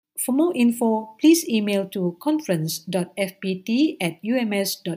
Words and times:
For 0.21 0.33
more 0.33 0.53
info, 0.53 1.15
please 1.19 1.49
email 1.49 1.89
to 1.89 2.15
conference.fpt 2.21 3.97
at 3.99 4.19
ums.edu.my. 4.23 4.87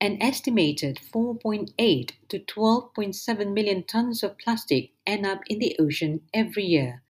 An 0.00 0.22
estimated 0.22 1.00
4.8 1.12 2.10
to 2.28 2.38
12.7 2.38 3.52
million 3.52 3.82
tons 3.82 4.22
of 4.22 4.38
plastic 4.38 4.92
end 5.04 5.26
up 5.26 5.40
in 5.48 5.58
the 5.58 5.74
ocean 5.80 6.20
every 6.32 6.64
year. 6.64 7.02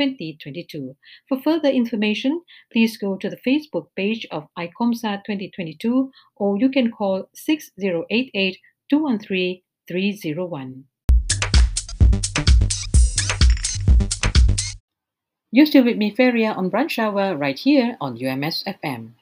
2022. 0.00 0.96
For 1.28 1.40
further 1.42 1.68
information, 1.68 2.40
please 2.72 2.96
go 2.96 3.16
to 3.16 3.28
the 3.28 3.36
Facebook 3.46 3.88
page 3.96 4.26
of 4.30 4.48
ICOMSA 4.58 5.24
2022 5.26 6.10
or 6.36 6.58
you 6.58 6.70
can 6.70 6.90
call 6.90 7.28
6088 7.34 8.58
213 8.88 9.62
301. 9.88 10.84
You're 15.52 15.66
still 15.66 15.84
with 15.84 15.96
me, 15.96 16.14
Feria, 16.14 16.52
on 16.52 16.70
Brunch 16.70 16.98
Hour 16.98 17.36
right 17.36 17.58
here 17.58 17.96
on 18.00 18.16
UMS 18.16 18.64
FM. 18.64 19.18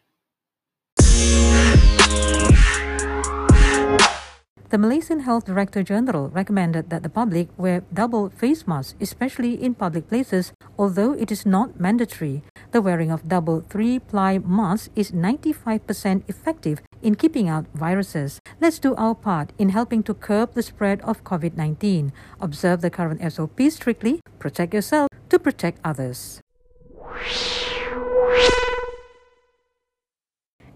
The 4.68 4.76
Malaysian 4.76 5.20
Health 5.20 5.46
Director 5.46 5.82
General 5.82 6.28
recommended 6.28 6.90
that 6.90 7.02
the 7.02 7.08
public 7.08 7.48
wear 7.56 7.80
double 7.88 8.28
face 8.28 8.66
masks, 8.68 8.94
especially 9.00 9.56
in 9.56 9.72
public 9.72 10.08
places, 10.08 10.52
although 10.78 11.12
it 11.12 11.30
is 11.30 11.44
not 11.44 11.80
mandatory. 11.80 12.42
The 12.70 12.80
wearing 12.80 13.10
of 13.10 13.28
double 13.28 13.60
three 13.60 13.98
ply 13.98 14.38
masks 14.38 14.90
is 14.94 15.10
95% 15.10 16.22
effective 16.28 16.80
in 17.02 17.14
keeping 17.14 17.48
out 17.48 17.66
viruses. 17.74 18.40
Let's 18.60 18.78
do 18.78 18.94
our 18.94 19.14
part 19.14 19.52
in 19.58 19.70
helping 19.70 20.02
to 20.04 20.14
curb 20.14 20.54
the 20.54 20.62
spread 20.62 21.00
of 21.02 21.24
COVID 21.24 21.56
19. 21.56 22.12
Observe 22.40 22.80
the 22.80 22.90
current 22.90 23.20
SOP 23.32 23.60
strictly, 23.70 24.20
protect 24.38 24.72
yourself 24.72 25.08
to 25.28 25.38
protect 25.38 25.80
others. 25.84 26.40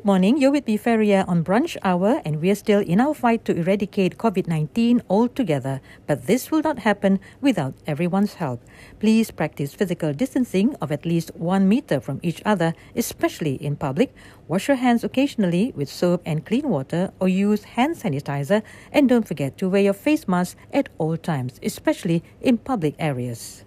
Good 0.00 0.06
morning. 0.06 0.38
You're 0.38 0.50
with 0.50 0.66
me, 0.66 0.78
Feria, 0.78 1.26
on 1.28 1.44
Brunch 1.44 1.76
Hour, 1.84 2.22
and 2.24 2.40
we're 2.40 2.54
still 2.54 2.80
in 2.80 3.02
our 3.02 3.12
fight 3.12 3.44
to 3.44 3.54
eradicate 3.54 4.16
COVID 4.16 4.48
19 4.48 5.02
altogether. 5.10 5.82
But 6.06 6.24
this 6.26 6.50
will 6.50 6.62
not 6.62 6.78
happen 6.78 7.20
without 7.42 7.74
everyone's 7.86 8.40
help. 8.40 8.64
Please 8.98 9.30
practice 9.30 9.74
physical 9.74 10.14
distancing 10.14 10.74
of 10.80 10.90
at 10.90 11.04
least 11.04 11.32
one 11.34 11.68
meter 11.68 12.00
from 12.00 12.18
each 12.22 12.40
other, 12.46 12.72
especially 12.96 13.56
in 13.56 13.76
public. 13.76 14.14
Wash 14.48 14.68
your 14.68 14.78
hands 14.78 15.04
occasionally 15.04 15.74
with 15.76 15.90
soap 15.90 16.22
and 16.24 16.46
clean 16.46 16.70
water, 16.70 17.12
or 17.20 17.28
use 17.28 17.64
hand 17.76 17.96
sanitizer. 17.96 18.62
And 18.90 19.06
don't 19.06 19.28
forget 19.28 19.58
to 19.58 19.68
wear 19.68 19.82
your 19.82 19.92
face 19.92 20.26
mask 20.26 20.56
at 20.72 20.88
all 20.96 21.18
times, 21.18 21.60
especially 21.62 22.24
in 22.40 22.56
public 22.56 22.94
areas. 22.98 23.66